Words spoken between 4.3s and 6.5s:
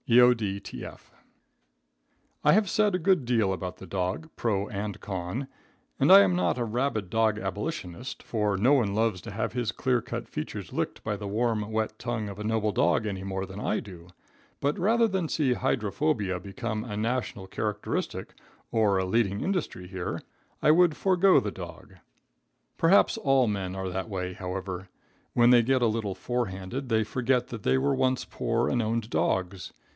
pro and con, and I am